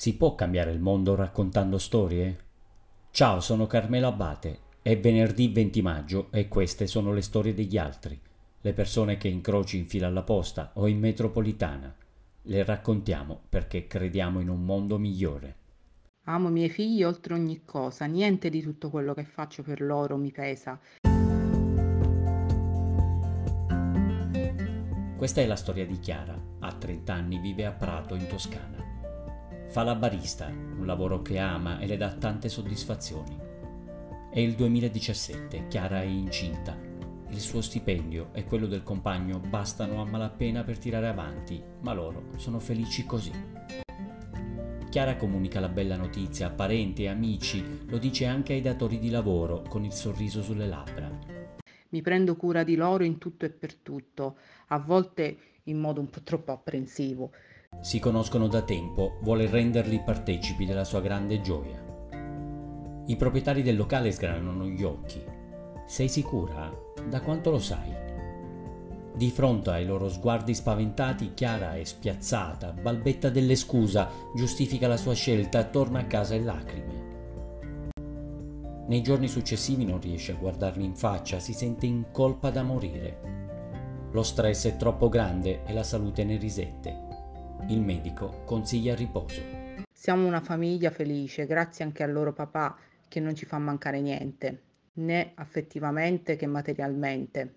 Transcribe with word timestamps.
Si 0.00 0.16
può 0.16 0.34
cambiare 0.34 0.70
il 0.72 0.80
mondo 0.80 1.14
raccontando 1.14 1.76
storie? 1.76 2.38
Ciao, 3.10 3.40
sono 3.40 3.66
Carmelo 3.66 4.06
Abate. 4.06 4.60
È 4.80 4.98
venerdì 4.98 5.48
20 5.48 5.82
maggio 5.82 6.28
e 6.30 6.48
queste 6.48 6.86
sono 6.86 7.12
le 7.12 7.20
storie 7.20 7.52
degli 7.52 7.76
altri, 7.76 8.18
le 8.62 8.72
persone 8.72 9.18
che 9.18 9.28
incroci 9.28 9.76
in 9.76 9.86
fila 9.86 10.06
alla 10.06 10.22
posta 10.22 10.70
o 10.76 10.86
in 10.86 10.98
metropolitana. 11.00 11.94
Le 12.44 12.64
raccontiamo 12.64 13.42
perché 13.46 13.86
crediamo 13.86 14.40
in 14.40 14.48
un 14.48 14.64
mondo 14.64 14.96
migliore. 14.96 15.56
Amo 16.28 16.48
i 16.48 16.52
miei 16.52 16.70
figli 16.70 17.04
oltre 17.04 17.34
ogni 17.34 17.66
cosa, 17.66 18.06
niente 18.06 18.48
di 18.48 18.62
tutto 18.62 18.88
quello 18.88 19.12
che 19.12 19.24
faccio 19.24 19.62
per 19.62 19.82
loro 19.82 20.16
mi 20.16 20.32
pesa. 20.32 20.80
Questa 25.14 25.42
è 25.42 25.46
la 25.46 25.56
storia 25.56 25.84
di 25.84 25.98
Chiara, 25.98 26.42
ha 26.60 26.72
30 26.72 27.12
anni, 27.12 27.38
vive 27.38 27.66
a 27.66 27.72
Prato 27.72 28.14
in 28.14 28.26
Toscana. 28.28 28.89
Fa 29.70 29.84
la 29.84 29.94
barista, 29.94 30.48
un 30.48 30.84
lavoro 30.84 31.22
che 31.22 31.38
ama 31.38 31.78
e 31.78 31.86
le 31.86 31.96
dà 31.96 32.12
tante 32.14 32.48
soddisfazioni. 32.48 33.38
È 34.28 34.40
il 34.40 34.56
2017, 34.56 35.68
Chiara 35.68 36.02
è 36.02 36.06
incinta. 36.06 36.76
Il 37.28 37.38
suo 37.38 37.60
stipendio 37.60 38.30
e 38.32 38.42
quello 38.42 38.66
del 38.66 38.82
compagno 38.82 39.38
bastano 39.38 40.00
a 40.00 40.04
malapena 40.04 40.64
per 40.64 40.76
tirare 40.76 41.06
avanti, 41.06 41.62
ma 41.82 41.92
loro 41.92 42.30
sono 42.34 42.58
felici 42.58 43.06
così. 43.06 43.30
Chiara 44.90 45.14
comunica 45.14 45.60
la 45.60 45.68
bella 45.68 45.94
notizia 45.94 46.48
a 46.48 46.50
parenti 46.50 47.04
e 47.04 47.08
amici, 47.08 47.84
lo 47.86 47.98
dice 47.98 48.26
anche 48.26 48.54
ai 48.54 48.62
datori 48.62 48.98
di 48.98 49.08
lavoro 49.08 49.62
con 49.62 49.84
il 49.84 49.92
sorriso 49.92 50.42
sulle 50.42 50.66
labbra. 50.66 51.16
Mi 51.90 52.02
prendo 52.02 52.34
cura 52.34 52.64
di 52.64 52.74
loro 52.74 53.04
in 53.04 53.18
tutto 53.18 53.44
e 53.44 53.50
per 53.50 53.76
tutto, 53.76 54.36
a 54.66 54.80
volte 54.80 55.38
in 55.64 55.78
modo 55.78 56.00
un 56.00 56.10
po' 56.10 56.22
troppo 56.22 56.50
apprensivo, 56.50 57.30
si 57.80 57.98
conoscono 57.98 58.46
da 58.46 58.60
tempo, 58.62 59.16
vuole 59.22 59.48
renderli 59.48 60.02
partecipi 60.04 60.66
della 60.66 60.84
sua 60.84 61.00
grande 61.00 61.40
gioia. 61.40 61.82
I 63.06 63.16
proprietari 63.16 63.62
del 63.62 63.76
locale 63.76 64.12
sgranano 64.12 64.66
gli 64.66 64.84
occhi. 64.84 65.20
Sei 65.86 66.08
sicura? 66.08 66.70
Da 67.08 67.20
quanto 67.22 67.50
lo 67.50 67.58
sai? 67.58 67.92
Di 69.14 69.30
fronte 69.30 69.70
ai 69.70 69.86
loro 69.86 70.08
sguardi 70.08 70.54
spaventati, 70.54 71.32
Chiara 71.34 71.74
è 71.74 71.82
spiazzata, 71.82 72.72
balbetta 72.72 73.30
delle 73.30 73.56
scusa, 73.56 74.08
giustifica 74.36 74.86
la 74.86 74.96
sua 74.96 75.14
scelta, 75.14 75.64
torna 75.64 76.00
a 76.00 76.06
casa 76.06 76.34
in 76.34 76.44
lacrime. 76.44 77.08
Nei 78.86 79.02
giorni 79.02 79.26
successivi 79.26 79.84
non 79.84 80.00
riesce 80.00 80.32
a 80.32 80.36
guardarli 80.36 80.84
in 80.84 80.94
faccia, 80.94 81.38
si 81.38 81.54
sente 81.54 81.86
in 81.86 82.06
colpa 82.12 82.50
da 82.50 82.62
morire. 82.62 84.08
Lo 84.12 84.22
stress 84.22 84.66
è 84.66 84.76
troppo 84.76 85.08
grande 85.08 85.64
e 85.64 85.72
la 85.72 85.82
salute 85.82 86.24
ne 86.24 86.36
risette. 86.36 87.09
Il 87.70 87.80
medico 87.80 88.42
consiglia 88.46 88.96
riposo. 88.96 89.40
Siamo 89.92 90.26
una 90.26 90.40
famiglia 90.40 90.90
felice, 90.90 91.46
grazie 91.46 91.84
anche 91.84 92.02
al 92.02 92.10
loro 92.10 92.32
papà 92.32 92.76
che 93.06 93.20
non 93.20 93.36
ci 93.36 93.46
fa 93.46 93.58
mancare 93.58 94.00
niente, 94.00 94.62
né 94.94 95.30
affettivamente 95.36 96.34
che 96.34 96.46
materialmente. 96.48 97.54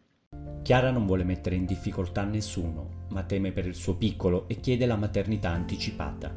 Chiara 0.62 0.92
non 0.92 1.08
vuole 1.08 1.24
mettere 1.24 1.56
in 1.56 1.66
difficoltà 1.66 2.24
nessuno, 2.26 3.06
ma 3.10 3.24
teme 3.24 3.52
per 3.52 3.66
il 3.66 3.74
suo 3.74 3.96
piccolo 3.96 4.48
e 4.48 4.58
chiede 4.58 4.86
la 4.86 4.98
maternità 4.98 5.50
anticipata. 5.50 6.32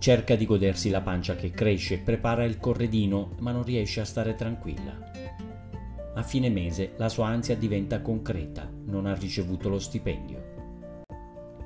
Cerca 0.00 0.34
di 0.34 0.44
godersi 0.44 0.90
la 0.90 1.00
pancia 1.00 1.36
che 1.36 1.52
cresce, 1.52 2.00
prepara 2.00 2.42
il 2.42 2.58
corredino, 2.58 3.36
ma 3.38 3.52
non 3.52 3.62
riesce 3.62 4.00
a 4.00 4.04
stare 4.04 4.34
tranquilla. 4.34 4.98
A 6.12 6.22
fine 6.24 6.50
mese 6.50 6.94
la 6.96 7.08
sua 7.08 7.28
ansia 7.28 7.54
diventa 7.54 8.00
concreta, 8.00 8.68
non 8.86 9.06
ha 9.06 9.14
ricevuto 9.14 9.68
lo 9.68 9.78
stipendio. 9.78 10.57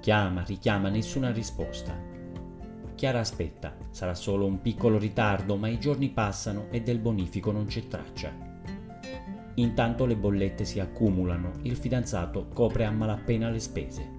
Chiama, 0.02 0.42
richiama, 0.42 0.88
nessuna 0.88 1.30
risposta. 1.30 1.96
Chiara 2.96 3.20
aspetta, 3.20 3.76
sarà 3.90 4.16
solo 4.16 4.46
un 4.46 4.60
piccolo 4.60 4.98
ritardo, 4.98 5.54
ma 5.54 5.68
i 5.68 5.78
giorni 5.78 6.08
passano 6.08 6.66
e 6.72 6.82
del 6.82 6.98
bonifico 6.98 7.52
non 7.52 7.66
c'è 7.66 7.86
traccia. 7.86 8.32
Intanto 9.54 10.04
le 10.04 10.16
bollette 10.16 10.64
si 10.64 10.80
accumulano, 10.80 11.52
il 11.62 11.76
fidanzato 11.76 12.48
copre 12.52 12.84
a 12.84 12.90
malapena 12.90 13.48
le 13.48 13.60
spese. 13.60 14.10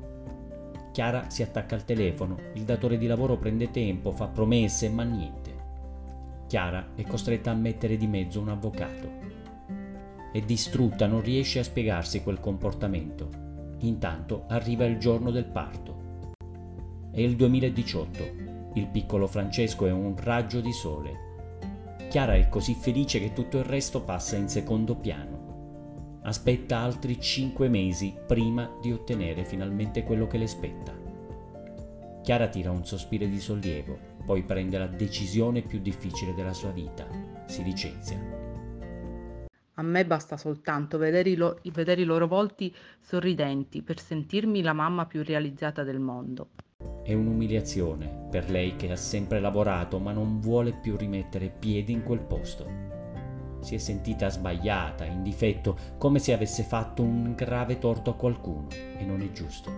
Chiara 0.94 1.30
si 1.30 1.44
attacca 1.44 1.76
al 1.76 1.84
telefono, 1.84 2.38
il 2.54 2.64
datore 2.64 2.98
di 2.98 3.06
lavoro 3.06 3.36
prende 3.36 3.70
tempo, 3.70 4.14
fa 4.14 4.28
promesse, 4.28 4.88
ma 4.88 5.04
niente. 5.04 5.54
Chiara 6.48 6.92
è 6.96 7.04
costretta 7.04 7.52
a 7.52 7.56
mettere 7.56 7.98
di 7.98 8.08
mezzo 8.08 8.40
un 8.40 8.48
avvocato. 8.48 9.12
È 10.32 10.40
distrutta, 10.40 11.08
non 11.08 11.22
riesce 11.22 11.60
a 11.60 11.64
spiegarsi 11.64 12.24
quel 12.24 12.40
comportamento 12.40 13.44
Intanto 13.84 14.46
arriva 14.48 14.86
il 14.86 14.98
giorno 14.98 15.30
del 15.30 15.46
parto. 15.46 16.32
È 17.12 17.20
il 17.20 17.36
2018. 17.36 18.72
Il 18.76 18.88
piccolo 18.88 19.28
Francesco 19.28 19.86
è 19.86 19.92
un 19.92 20.16
raggio 20.18 20.62
di 20.62 20.72
sole. 20.72 21.32
Chiara 22.10 22.36
è 22.36 22.48
così 22.48 22.76
felice 22.76 23.20
che 23.20 23.34
tutto 23.34 23.58
il 23.58 23.66
resto 23.66 24.02
passa 24.02 24.38
in 24.38 24.48
secondo 24.48 24.96
piano. 24.96 26.20
Aspetta 26.24 26.78
altri 26.78 27.20
cinque 27.20 27.68
mesi 27.68 28.16
prima 28.26 28.72
di 28.82 28.94
ottenere 28.94 29.44
finalmente 29.44 30.04
quello 30.04 30.28
che 30.28 30.38
le 30.38 30.48
spetta. 30.48 30.94
Chiara 32.22 32.48
tira 32.48 32.72
un 32.72 32.86
sospiro 32.86 33.26
di 33.26 33.40
sollievo, 33.42 33.98
poi 34.26 34.44
prende 34.44 34.78
la 34.78 34.88
decisione 34.88 35.62
più 35.62 35.80
difficile 35.80 36.34
della 36.34 36.54
sua 36.54 36.72
vita. 36.72 37.06
Si 37.48 37.62
licenzia. 37.62 38.43
A 39.76 39.82
me 39.82 40.06
basta 40.06 40.38
soltanto 40.38 41.00
vedere 41.00 41.32
i, 41.32 41.36
lo- 41.36 41.60
vedere 41.72 42.02
i 42.02 42.06
loro 42.06 42.28
volti 42.28 42.72
sorridenti 43.02 43.82
per 43.82 44.00
sentirmi 44.00 44.62
la 44.62 44.74
mamma 44.74 45.08
più 45.08 45.24
realizzata 45.24 45.84
del 45.84 46.00
mondo. 46.00 46.50
È 47.04 47.12
un'umiliazione 47.14 48.28
per 48.30 48.52
lei 48.52 48.76
che 48.76 48.92
ha 48.92 48.96
sempre 48.96 49.40
lavorato 49.40 49.98
ma 49.98 50.12
non 50.12 50.40
vuole 50.40 50.74
più 50.74 50.96
rimettere 50.96 51.50
piedi 51.50 51.92
in 51.92 52.04
quel 52.04 52.20
posto. 52.20 52.92
Si 53.62 53.74
è 53.74 53.80
sentita 53.80 54.30
sbagliata, 54.30 55.06
in 55.06 55.24
difetto, 55.24 55.76
come 55.98 56.20
se 56.20 56.34
avesse 56.34 56.62
fatto 56.62 57.02
un 57.02 57.34
grave 57.34 57.80
torto 57.80 58.12
a 58.12 58.16
qualcuno 58.16 58.68
e 58.70 59.04
non 59.04 59.22
è 59.22 59.32
giusto. 59.32 59.72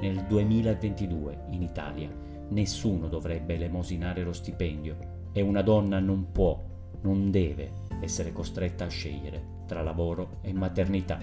Nel 0.00 0.24
2022 0.24 1.44
in 1.50 1.60
Italia 1.62 2.08
nessuno 2.48 3.08
dovrebbe 3.08 3.54
elemosinare 3.54 4.22
lo 4.22 4.32
stipendio 4.32 5.28
e 5.32 5.42
una 5.42 5.60
donna 5.60 5.98
non 5.98 6.32
può, 6.32 6.62
non 7.02 7.30
deve 7.30 7.84
essere 8.00 8.32
costretta 8.32 8.84
a 8.84 8.88
scegliere 8.88 9.64
tra 9.66 9.82
lavoro 9.82 10.38
e 10.42 10.52
maternità. 10.52 11.18